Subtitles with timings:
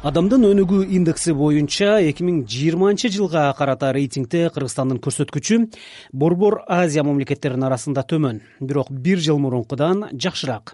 [0.00, 5.58] адамдын өнүгүү индекси боюнча эки миң жыйырманчы жылга карата рейтингде кыргызстандын көрсөткүчү
[6.22, 8.40] борбор азия мамлекеттеринин арасында төмөн.
[8.60, 10.72] Бирок бир жыл мурункудан жакшыраак.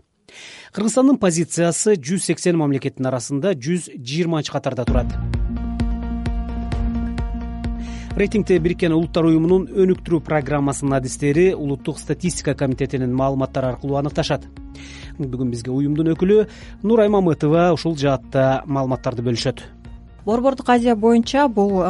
[0.79, 5.19] Кыргызстандын позициясы жүз сексен мамлекеттин арасында жүз жыйырманчы катарда турат
[8.17, 14.46] рейтингде бириккен улуттар уюмунун өнүктүрүү программасынын адистери улуттук статистика комитетинин маалыматтары аркылуу аныкташат.
[15.19, 16.47] Бүгүн бизге уюмдун өкүлү
[16.83, 19.60] нурай мамытова ушул жаатта маалыматтарды бөлүшөт.
[20.24, 21.84] Борбордук азия боюнча бул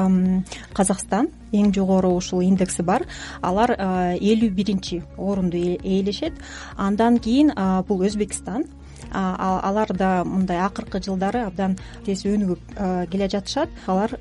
[0.75, 3.07] казакстан эң жогору ушул индекси бар.
[3.41, 3.77] Алар
[4.19, 6.35] элүү биринчи орунду ээлешет.
[6.77, 7.55] Андан кийин
[7.87, 8.67] бул өзбекстан
[9.13, 12.77] алар да мындай акыркы жылдары абдан тез өнүгүп
[13.11, 13.71] келе жатышат.
[13.87, 14.15] Алар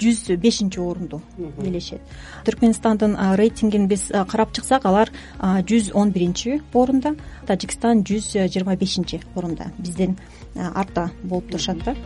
[0.00, 2.00] жүз бешинчи орунду ээлешет
[2.46, 7.14] түркмөнстандын рейтингин биз карап чыксак алар жүз он биринчи орунда
[7.46, 9.72] тажикстан жүз жыйырма бешинчи орунда.
[9.78, 10.18] Бизден
[10.54, 11.96] артта болуп турушат да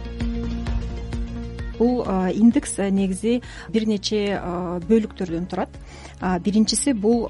[1.79, 3.41] бул индекс негизи
[3.73, 4.41] бир нече
[4.89, 5.79] бөлүктөрдөн турат.
[6.21, 7.29] Биринчиси бул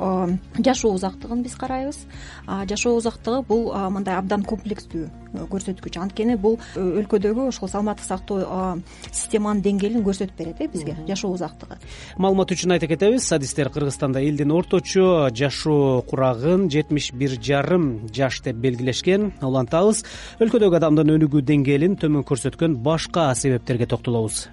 [0.59, 2.05] жашоо узактыгын биз карайбыз.
[2.47, 5.99] Жашоо узактыгы бул мындай абдан комплекстүү көрсөткүч.
[6.01, 8.79] Анткени бул өлкөдөгү ошол саламаттык сактоо
[9.11, 11.79] системанын деңгээлин көрсөтүп берет э бизге жашоо узактыгы.
[12.19, 18.57] Маалымат үчүн айта кетебиз адистер кыргызстанда элдин орточо жашоо курагын жетимиш бир жарым жаш деп
[18.57, 20.05] белгилешкен улантабыз
[20.41, 24.49] өлкөдөгү адамдын өнүгүү деңгээлин төмөн көрсөткөн башка себептерге токтолобуз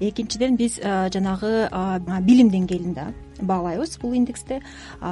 [0.00, 1.68] экинчиден биз жанагы
[2.26, 3.98] билим деңгээлин да баалайбыз.
[4.02, 4.60] Бул индексте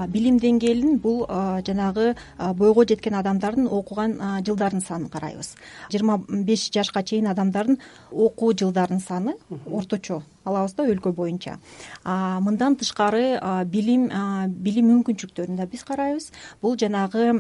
[0.08, 1.26] билим деңгээлин бул
[1.66, 2.16] жанагы
[2.58, 5.54] бойго жеткен адамдардын окуган жылдарынын санын карайбыз.
[5.92, 7.78] Жыйырма беш жашка чейин адамдардын
[8.10, 11.58] окуу жылдарынын саны орточо алабыз да өлкө боюнча.
[12.04, 14.10] Мындан тышкары билим
[14.50, 16.32] билим мүмкүнчүлүктөрүн да биз карайбыз.
[16.62, 17.32] Бул жанагы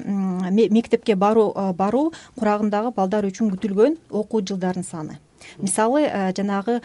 [0.54, 5.18] мектепке баруу курагындагы балдар үчүн күтүлгөн окуу жылдарынын саны
[5.58, 6.80] мисалы э, жанагы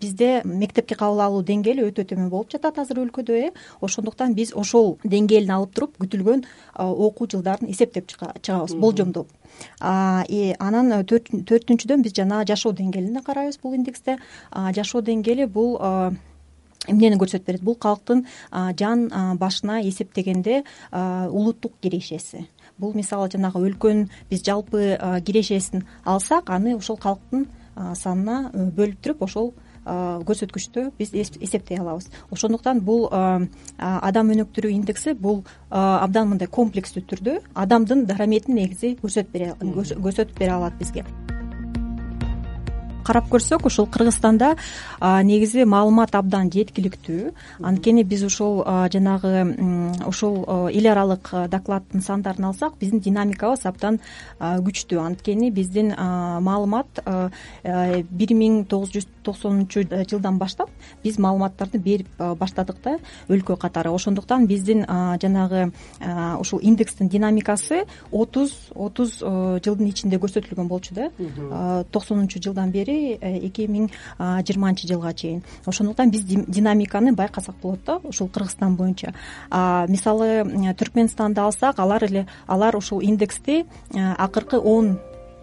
[0.00, 3.52] бизде мектепке кабыл алуу деңгээли өтө төмөн болуп жатат азыр өлкөдө э.
[3.80, 6.44] Ошондуктан биз ошол деңгээлин алып туруп күтүлгөн
[6.78, 9.28] окуу жылдарын эсептеп чыгабыз болжомдоп.
[9.80, 14.18] Анан э, төртүнчүдөн биз жана жашоо деңгээлин да карайбыз бул индексте
[14.52, 15.78] жашоо деңгээли бул
[16.88, 17.62] эмнени көрсөтүп берет?
[17.62, 19.06] Бул калктын жан
[19.38, 22.46] башына эсептегенде улуттук кирешеси.
[22.78, 24.96] Бул мисалы жанагы өлкөнүн биз жалпы
[25.26, 27.46] кирешесин алсак аны ошол калктын
[27.76, 29.52] санына э, бөлүп туруп ошол
[29.82, 31.10] көрсөткүчтү биз
[31.42, 32.06] эсептей алабыз.
[32.30, 40.54] Ошондуктан бул адам өнүктүрүү индекси бул абдан мындай комплекстүү түрдө адамдын дараметин негизи көрсөтүп бере
[40.54, 41.02] алат бизге
[43.04, 44.54] карап көрсөк ушул кыргызстанда
[45.00, 47.32] негизи маалымат абдан жеткиликтүү.
[47.62, 49.44] Анткени биз ушул жанагы
[50.06, 54.00] ушул эл аралык докладдын сандарын алсак биздин динамикабыз абдан
[54.40, 55.00] күчтүү.
[55.02, 60.70] Анткени биздин маалымат бир миң тогуз жүз токсонунчу жылдан баштап
[61.04, 63.90] биз маалыматтарды берип баштадык да өлкө катары.
[63.90, 64.84] Ошондуктан биздин
[65.22, 65.72] жанагы
[66.40, 71.10] ушул индекстин динамикасы отуз отуз жылдын ичинде көрсөтүлгөн болчу да.
[71.92, 73.88] Токсонунчу жылдан бери Э, эки миң
[74.18, 75.42] жыйырманчы жылга чейин.
[75.66, 79.14] Ошондуктан биз динамиканы байкасак болот да ушул кыргызстан боюнча.
[79.88, 80.42] Мисалы
[80.78, 84.98] түркмөнстанды алсак алар эле алар ушул индексти акыркы он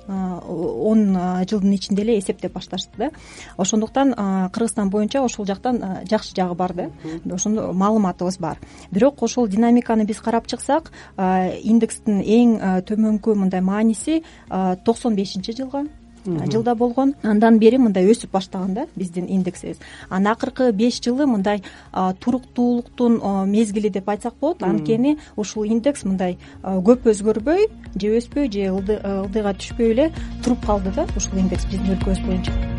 [0.10, 1.14] он
[1.48, 3.10] жылдын ичинде эле эсептеп башташты да.
[3.58, 4.14] Ошондуктан
[4.52, 6.90] кыргызстан боюнча ошол жактан жакшы жагы бар да.
[7.32, 8.58] Ошондо маалыматыбыз бар.
[8.92, 15.86] Бирок ошол динамиканы биз карап чыксак индекстин эң төмөнкү мындай мааниси токсон бешинчи жылга
[16.26, 17.14] жылда болгон.
[17.24, 19.78] Андан бери мындай өсүп баштаган да биздин индексибиз.
[20.10, 21.64] Анан акыркы беш жылы мындай
[21.94, 24.64] туруктуулуктун мезгили деп айтсак болот.
[24.64, 30.12] Анткени ушул индекс мындай көп өзгөрбөй же өспөй же ылдыйга түшпөй эле
[30.44, 32.79] туруп калды да ушул индекс биздин өлкөбүз боюнча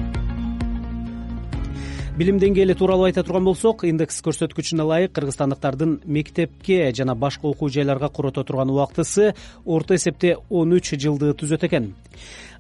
[2.19, 8.09] билим деңгээли тууралуу айта турган болсок индекс көрсөткүчүнө ылайык кыргызстандыктардын мектепке жана башка окуу жайларга
[8.09, 9.35] корото турган убактысы
[9.65, 11.95] орто эсепте он үч жылды түзөт экен.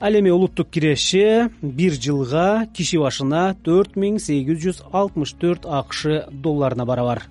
[0.00, 6.06] Ал эми улуттук киреше бир жылга киши башына төрт миң сегиз жүз алтымыш төрт акш
[6.30, 7.26] долларына барабар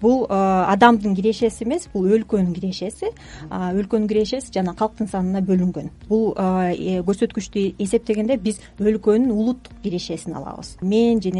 [0.00, 3.12] бул адамдын кирешеси эмес бул өлкөнүн кирешеси.
[3.50, 5.90] Өлкөнүн кирешеси жана калктын санына бөлүнгөн.
[6.08, 10.76] Бул э, көрсөткүчтү эсептегенде биз өлкөнүн улуттук кирешесин алабыз.
[10.82, 11.32] Мен же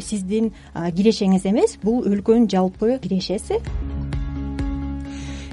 [0.00, 3.60] сиздин кирешеңиз эмес бул өлкөнүн жалпы кирешеси.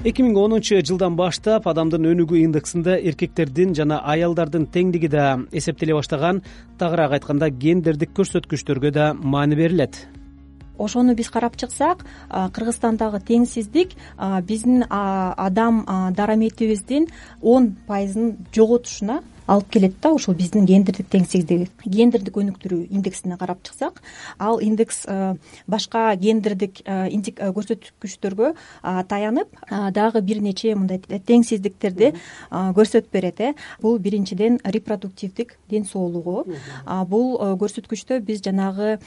[0.04, 6.42] Эки миң онунчу жылдан баштап адамдын өнүгүү индексинде эркектердин жана аялдардын теңдиги да эсептеле баштаган.
[6.76, 10.02] Тагыраак айтканда гендердик көрсөткүчтөргө да маани берилет
[10.78, 13.94] ошону биз карап чыксак кыргызстандагы теңсиздик
[14.42, 15.84] биздин адам
[16.16, 17.08] дараметибиздин
[17.42, 24.00] он пайызын жоготушуна алып келет да ушул биздин гендердик теңсиздик гендердик өнүктүрүү индексине карап чыксак
[24.38, 25.04] ал индекс
[25.66, 28.54] башка гендердик көрсөткүчтөргө
[29.08, 29.58] таянып
[29.92, 32.14] дагы бир нече мындай теңсиздиктерди
[32.50, 33.52] көрсөтүп берет э.
[33.82, 36.44] Бул биринчиден репродуктивдик ден соолугу.
[37.08, 38.98] Бул көрсөткүчтө биз жанагы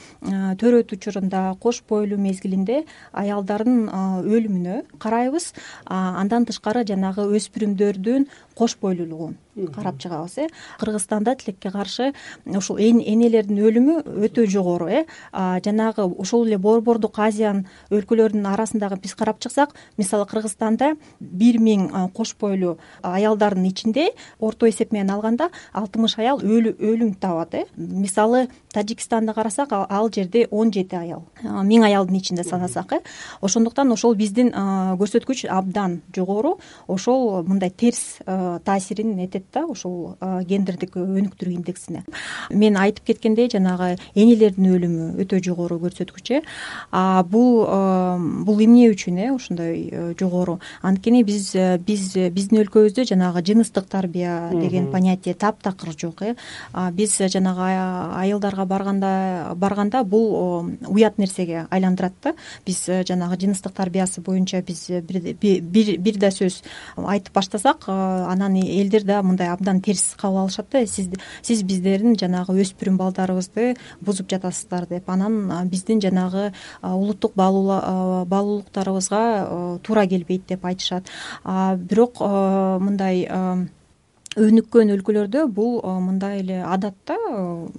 [0.60, 3.88] төрөт учурунда кош бойлуу мезгилинде аялдардын
[4.22, 5.52] өлүмүнө карайбыз.
[5.86, 10.46] Андан тышкары жанагы өспүрүмдөрдүн кош бойлуулугун карап чыгабыз э
[10.78, 12.12] кыргызстанда тилекке каршы
[12.46, 13.94] ушул энелердин өлүмү
[14.26, 15.04] өтө жогору э.
[15.32, 22.34] Жанагы ошол эле борбордук азиянын өлкөлөрүнүн арасындагы биз карап чыксак мисалы кыргызстанда бир миң кош
[22.38, 27.64] бойлуу аялдардын ичинде орто эсеп менен алганда алтымыш аял өлүм табат э.
[27.76, 33.00] Мисалы тажикстанды карасак ал жерде он жети аял миң аялдын ичинде санасак э.
[33.40, 38.18] Ошондуктан ошол биздин көрсөткүч абдан жогору ошол мындай терс
[38.64, 42.04] таасирин этет да ушул гендердик өнүктүрүү индексине.
[42.50, 46.42] Мен айтып кеткендей жанагы энелердин өлүмү өтө жогору көрсөткүч э
[47.28, 47.66] бул
[48.44, 50.58] бул эмне үчүн э ушундай э, жогору?
[50.82, 56.34] Анткени биз э, биз биздин өлкөбүздө жанагы жыныстык тарбия деген понятие таптакыр жок э.
[56.92, 57.70] Биз жанагы
[58.18, 62.34] айылдарга барганда барганда бул уят нерсеге айландырат да.
[62.66, 66.62] Биз э, жанагы жыныстык тарбиясы боюнча биз бир да сөз
[66.96, 72.96] айтып баштасак анан элдер да мындай абдан терс кабыл алышат да сиз биздердин жанагы өспүрүм
[72.98, 75.08] балдарыбызды бузуп жатасыздар деп.
[75.08, 76.52] Анан биздин жанагы
[76.82, 81.04] улуттук баалуулуктарыбызга туура келбейт деп айтышат.
[81.44, 83.28] Бирок мындай
[84.38, 87.16] өнүккөн өлкөлөрдө бул мындай эле адат да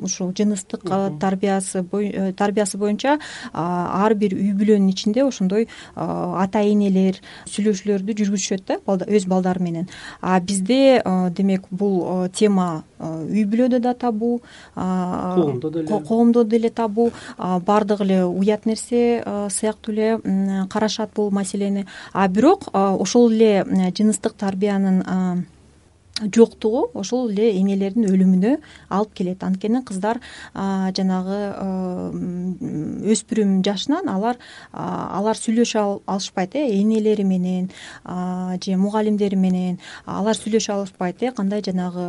[0.03, 0.83] ушул жыныстык
[1.21, 3.17] тарбиясы э, тарбиясы боюнча
[3.53, 7.19] ар бир үй бүлөнүн ичинде ошондой ата энелер
[7.49, 9.89] сүйлөшүүлөрдү жүргүзүшөт да өз балдары менен.
[10.21, 11.01] А бизде
[11.35, 14.41] демек бул тема үй бүлөдө да табуу
[14.75, 21.85] коомдо деле коомдо деле табуу баардыгы эле уят нерсе сыяктуу эле карашат бул маселени.
[22.13, 23.63] А бирок ошол эле
[23.95, 25.47] жыныстык тарбиянын
[26.19, 26.89] жоктугу.
[26.93, 28.57] Ошол эле энелердин өлүмүнө
[28.89, 29.43] алып келет.
[29.43, 30.19] Анткени кыздар
[30.53, 31.39] жанагы
[33.13, 34.39] өспүрүм жашынан алар
[34.73, 37.69] алар сүйлөшө алышпайт э энелери менен
[38.61, 39.79] же мугалимдери менен.
[40.05, 42.05] Алар сүйлөшө алышпайт э кандай жанагы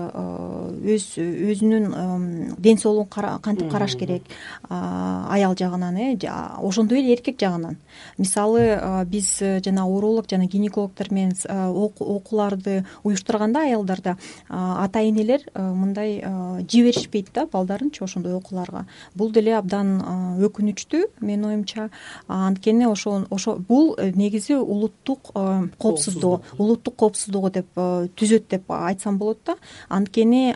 [0.84, 4.22] өз өзүнүн ден соолугун кантип караш керек
[4.68, 6.18] аял жагынан э
[6.58, 7.76] ошондой эле эркек жагынан.
[8.18, 16.20] Мисалы биз жанагы уролог жана гинекологдор менен окууларды уюштурганда аялдар ата энелер мындай
[16.68, 19.98] жиберишпейт да балдарынчы ошондой окууларга бул деле абдан
[20.40, 21.88] өкүнүчтүү менин оюмча.
[22.28, 25.32] Анткени ошо ошо бул э, негизи улуттук
[25.78, 29.56] коопсуздугу улуттук коопсуздугу деп түзөт деп айтсам болот да.
[29.88, 30.54] Анткени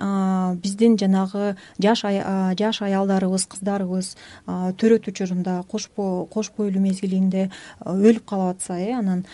[0.63, 2.05] биздин жанагы жаш
[2.59, 4.15] жаш аялдарыбыз кыздарыбыз
[4.47, 7.51] төрөт учурунда кош бойлуу мезгилинде
[7.85, 9.25] өлүп калып атса э анан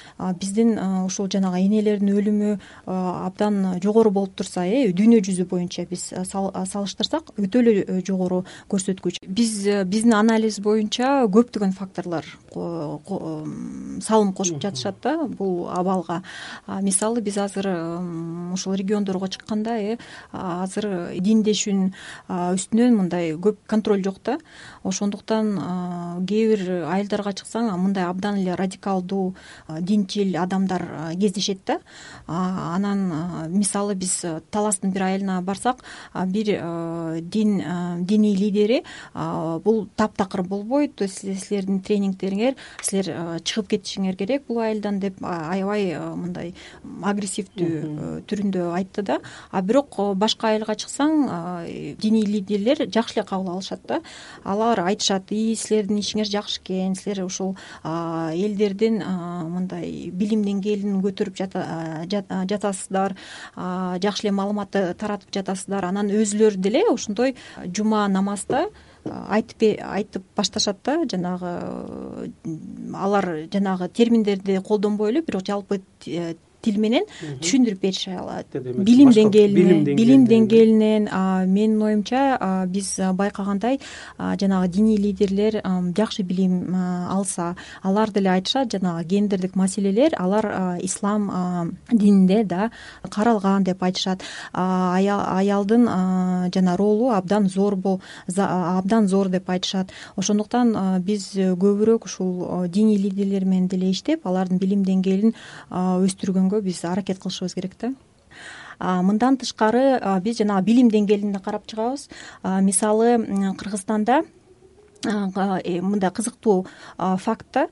[0.41, 7.35] биздин ушул жанагы энелердин өлүмү абдан жогору болуп турса э дүйнө жүзү боюнча биз салыштырсак
[7.37, 9.21] өтө эле э, жогору көрсөткүч.
[9.29, 12.25] Биз э, биздин анализ боюнча көптөгөн факторлор
[14.01, 15.27] салым кошуп жатышат да.
[15.27, 16.23] Бул абалга.
[16.83, 17.69] Мисалы биз азыр
[18.55, 19.99] ушул региондорго чыкканда э
[20.33, 21.93] азыр диндешүүнүн
[22.29, 24.39] үстүнөн мындай көп контроль жок да.
[24.83, 29.35] Ошондуктан кээ бир айылдарга чыксаң мындай абдан эле радикалдуу
[29.81, 31.81] динчил адамдар кездешет да.
[32.27, 35.83] Анан мисалы биз э, таластын бир айылына барсак
[36.27, 38.85] бир э, дин э, диний лидери
[39.15, 41.01] бул таптакыр болбойт.
[41.01, 46.55] Силердин тренингтериңер силер чыгып кетишиңер керек бул айылдан деп аябай мындай
[47.03, 49.21] агрессивдүү түрүндө айтты да.
[49.51, 54.01] А бирок башка айылга чыксаң диний лидерлер жакшы эле кабыл алышат да.
[54.45, 59.01] Алар айтышат ии силердин ишиңер жакшы экен силер ушул элдердин
[59.51, 61.41] мындай билим деңгээлин көтөрүп
[62.51, 63.17] жатасыздар
[64.03, 65.85] жакшы эле маалыматты таратып жатасыздар.
[65.85, 68.69] Анан өзүлөрү деле ошондой жума намазда
[69.05, 71.53] айтып айтып башташат да жанагы
[72.95, 75.81] алар жанагы терминдерди колдонбой эле бирок жалпы
[76.63, 77.05] тил менен
[77.41, 78.47] түшүндүрүп берише алат.
[78.53, 81.09] Билим деңгээлинен билим деңгээлинен
[81.49, 83.81] менин оюмча биз байкагандай
[84.19, 85.61] жанагы диний лидерлер
[85.97, 92.71] жакшы билим алса алар деле айтышат жанагы гендердик маселелер алар ислам дининде да
[93.09, 94.23] каралган деп айтышат.
[94.53, 95.89] Аялдын
[96.55, 97.79] жана ролу абдан зор
[98.37, 99.91] абдан зор деп айтышат.
[100.17, 105.35] Ошондуктан биз көбүрөөк ушул диний лидерлер менен деле иштеп алардын билим деңгээлин
[106.63, 107.93] биз аракет кылышыбыз керек да.
[108.81, 112.09] Мындан тышкары биз жанагы билим деңгээлин да карап чыгабыз.
[112.43, 114.23] Мисалы кыргызстанда
[115.05, 116.67] э, мындай кызыктуу
[116.97, 117.69] факт да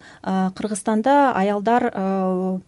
[0.55, 1.91] кыргызстанда аялдар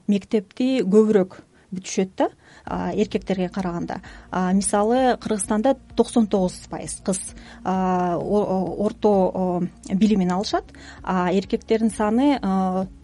[0.09, 1.40] мектепти көбүрөөк
[1.71, 2.31] бүтүшөт да
[2.67, 4.00] эркектерге караганда.
[4.31, 9.62] Мисалы кыргызстанда токсон тогуз пайыз кыз орто
[9.93, 10.64] билимин алышат
[11.02, 12.38] а эркектердин саны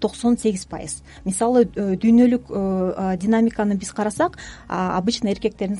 [0.00, 1.02] токсон сегиз пайыз.
[1.24, 2.48] Мисалы дүйнөлүк
[3.18, 5.78] динамиканы биз карасак обычно эркектердин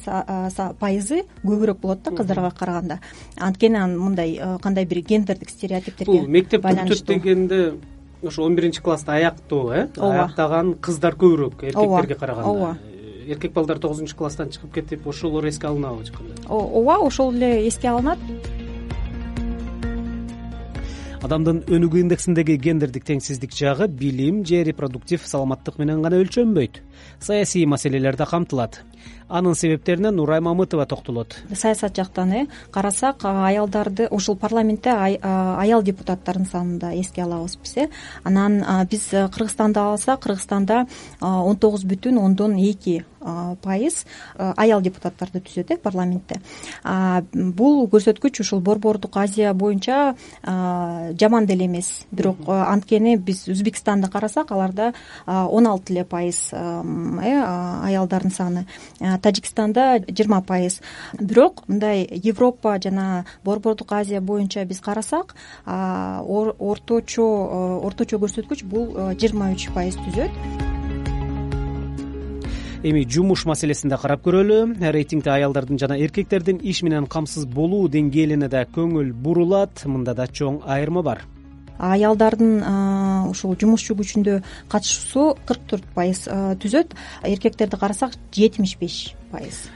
[0.81, 3.01] пайызы көбүрөөк болот да кыздарга караганда.
[3.37, 7.75] Анткени анан мындай кандай бир гендердик стереотиптерге бул мектеп бүтүп дегенде
[8.23, 9.89] ошо он биринчи класста аяктоо э?
[9.97, 10.25] Ооба.
[10.25, 12.51] Аяктаган кыздар көбүрөөк эркектерге караганда.
[12.51, 12.96] Ооба
[13.27, 18.19] эркек балдар тогузунчу класстан чыгып кетип ошолор эске алынабы эчкандай ооба ошол эле эске алынат.
[21.27, 26.83] Адамдын өнүгүү индексиндеги гендердик теңсиздик жагы билим же репродуктив саламаттык менен гана өлчөнбөйт.
[27.19, 28.83] Саясий маселелер да камтылат.
[29.29, 31.35] Анын себептерине нурай мамытова токтолот.
[31.53, 37.89] Саясат жактан э карасак аялдарды ушул парламентте аял депутаттардын санын да эске алабыз биз э.
[38.23, 40.87] Анан биз кыргызстанды алсак кыргызстанда
[41.21, 43.05] он тогуз бүтүн ондон эки
[43.63, 44.05] пайыз
[44.37, 46.41] аял депутаттарды түзөт э парламентте
[47.33, 52.07] бул көрсөткүч ушул борбордук азия боюнча жаман деле эмес.
[52.11, 54.93] Бирок анткени биз өзбекстанды карасак аларда
[55.27, 57.43] он алты эле пайыз э
[57.87, 58.67] аялдардын саны.
[59.23, 60.81] Тажикстанда жыйырма пайыз.
[61.19, 65.35] Бирок мындай европа жана борбордук азия боюнча биз карасак
[65.67, 67.27] орточо
[67.83, 70.76] орточо көрсөткүч бул жыйырма үч пайыз түзөт
[72.87, 74.77] эми жумуш маселесин да карап көрөлү.
[74.79, 79.83] Рейтингде аялдардын жана эркектердин иш менен камсыз болуу деңгээлине да көңүл бурулат.
[79.87, 81.25] Мында да чоң айырма бар.
[81.77, 82.63] Аялдардын
[83.29, 84.39] ушул жумушчу күчүндө
[84.71, 86.25] катышуусу кырк төрт пайыз
[86.63, 86.95] түзөт.
[87.27, 89.16] Эркектерди карасак жетимиш беш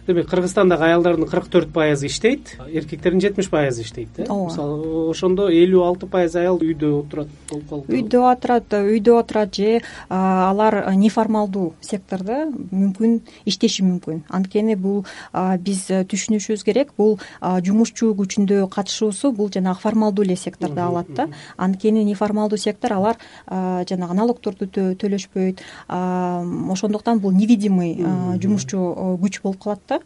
[0.07, 4.27] демек кыргызстандагы аялдардын кырк төрт пайызы иштейт эркектердин жетимиш пайызы иштейт э?
[4.29, 4.51] Ооба.
[4.51, 9.81] Мисалы ошондо элүү алты пайыз аял үйдө отурат болуп калат үйдө отурат үйдө отурат же
[10.09, 14.23] алар неформалдуу сектордо мүмкүн иштеши мүмкүн.
[14.31, 15.05] Анткени бул
[15.35, 16.95] биз түшүнүшүбүз керек.
[16.97, 21.29] Бул жумушчу күчүндө катышуусу бул жанагы формалдуу эле секторду алат да.
[21.57, 25.61] анткени неформалдуу сектор алар жанагы налогторду төлөшпөйт.
[25.89, 27.97] Ошондуктан бул невидимый
[28.41, 30.01] жумушчу күч болуп калат да.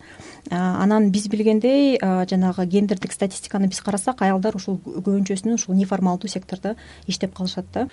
[0.50, 6.76] Анан биз билгендей жанагы гендердик статистиканы биз карасак аялдар ушул көбүнчөсүнүн ушул неформалдуу сектордо
[7.06, 7.88] иштеп калышат да.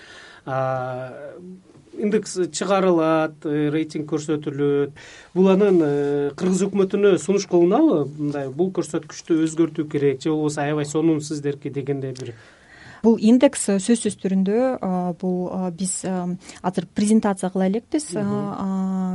[1.98, 4.95] Индекс чыгарылат э, рейтинг көрсөтүлөт.
[5.36, 10.88] Бул анан э, кыргыз өкмөтүнө сунуш кылынабы мындай бул көрсөткүчтү өзгөртүү керек же болбосо аябай
[10.88, 12.33] сонун сиздерки дегендей бир.
[13.03, 14.57] Бул индекс сөзсүз түрүндө
[15.19, 18.12] бул биз азыр презентация кыла элекпиз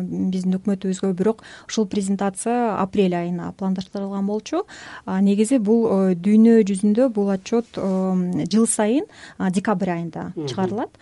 [0.04, 4.64] биздин өкмөтүбүзгө бирок ушул презентация апрель айына пландаштырылган болчу.
[5.06, 9.06] Негизи бул э, дүйнө жүзүндө бул отчет жыл сайын
[9.54, 10.96] декабрь айында чыгарылат.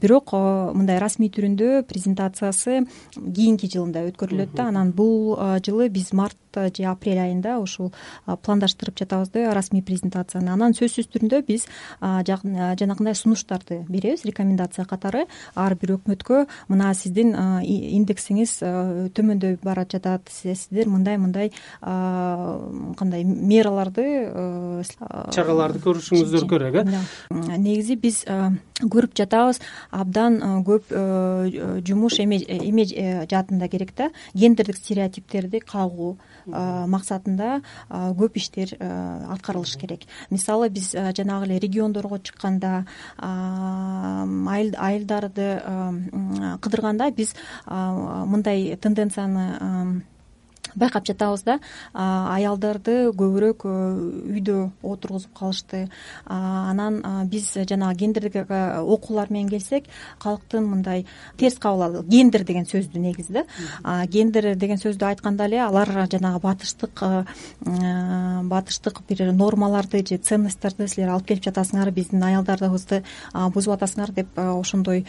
[0.00, 0.32] Бирок
[0.74, 4.68] мындай расмий түрүндө презентациясы кийинки жылында өткөрүлөт да.
[4.72, 6.38] Анан бул жылы биз март
[6.74, 7.92] же апрель айында ушул
[8.26, 10.52] пландаштырып жатабыз да расмий презентацияны.
[10.52, 11.66] Анан сөзсүз түрүндө биз
[12.00, 15.26] жанагындай сунуштарды беребиз рекомендация катары.
[15.54, 17.34] Ар бир өкмөткө мына сиздин
[17.64, 18.58] индексиңиз
[19.16, 24.06] төмөндөй барып жатат сиздер мындай мындай кандай мераларды
[25.34, 26.86] чараларды көрүшүңүздөр керек э?
[27.30, 28.24] негизи биз
[28.78, 29.60] көрүп жатабыз.
[29.90, 30.92] Абдан көп
[31.86, 32.40] жумуш эме
[33.30, 34.10] жаатында керек да.
[34.34, 36.16] Гендердик стереотиптерди кагуу
[36.48, 40.06] максатында көп иштер аткарылыш керек.
[40.30, 42.84] Мисалы биз жанагы эле региондорго чыкканда
[44.88, 45.48] айылдарды
[46.62, 47.34] кыдырганда биз
[47.66, 50.04] мындай тенденцияны
[50.78, 51.58] байкап жатабыз да.
[51.92, 53.74] Аялдарды көбүрөөк э,
[54.38, 55.88] үйдө отургузуп калышты.
[56.24, 59.88] Анан биз жанагы гендердик э, окуулар менен келсек
[60.22, 61.06] калктын мындай
[61.38, 63.44] терс кабыл алуу гендер деген сөздү негизи да.
[64.06, 67.24] Гендер деген сөздү айтканда эле алар жанагы батыштык э,
[68.44, 73.02] батыштык бир нормаларды же ценностторду силер алып келип жатасыңар биздин аялдарыбызды
[73.54, 75.06] бузуп атасыңар деп ошондой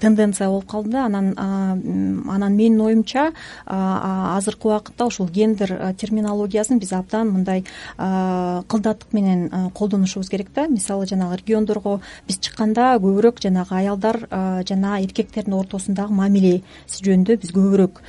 [0.00, 1.06] тенденция болуп калды да.
[1.06, 3.30] Анан анан менин оюмча
[3.66, 10.52] азыркы убакытта ушул гендер э, терминологиясын биз абдан мындай э, кылдаттык менен э, колдонушубуз керек
[10.54, 10.66] да.
[10.68, 14.20] Мисалы жанагы региондорго биз чыкканда көбүрөөк жанагы аялдар
[14.68, 18.00] жана эркектердин ортосундагы мамилеси жөнүндө биз көбүрөөк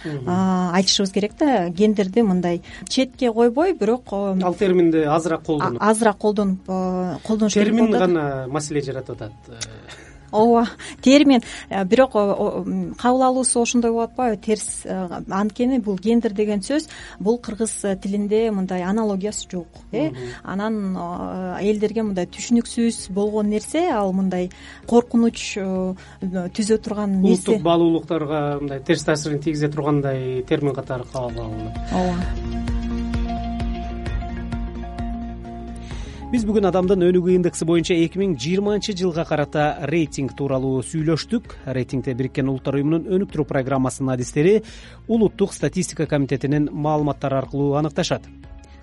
[0.77, 1.69] айтышыбыз керек да.
[1.69, 5.81] Гендерди мындай четке койбой бирок ал терминди азыраак колдонуп.
[5.81, 6.65] азыраак колдонуп
[7.23, 10.00] колдонуш керек термин гана маселе жаратып атат
[10.31, 10.67] ооба
[11.01, 16.87] термин э, бирок кабыл алуусу ошондой болуп атпайбы терс э, анткени бул гендер деген сөз
[17.19, 20.11] бул кыргыз тилинде мындай аналогиясы жок э?
[20.43, 20.97] Анан
[21.61, 24.49] элдерге мындай түшүнүксүз болгон нерсе ал мындай
[24.87, 25.57] коркунуч
[26.21, 27.51] түзө турган нерсе.
[27.51, 32.70] улуттук баалуулуктарга мындай терс таасирин тийгизе тургандай термин катары кабыл алынат ооба
[36.31, 41.57] биз бүгүн адамдын өнүгүү индекси боюнча эки миң жыйырманчы жылга карата рейтинг тууралуу сүйлөштүк.
[41.75, 44.61] Рейтингде бириккен улуттар уюмунун өнүктүрүү программасынын адистери
[45.11, 48.29] улуттук статистика комитетинин маалыматтары аркылуу аныкташат.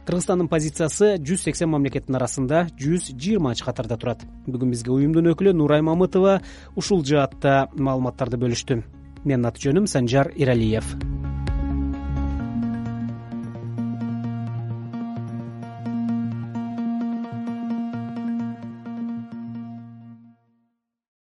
[0.05, 4.27] Кыргызстандын позициясы жүз сексен мамлекеттин арасында жүз жыйырманчы катарда турат.
[4.45, 6.43] Бүгүн бизге уюмдун өкүлү нурай мамытова
[6.77, 8.83] ушул жаатта маалыматтарды бөлүштү.
[9.25, 11.18] Менин аты жөнүм санжар эралиев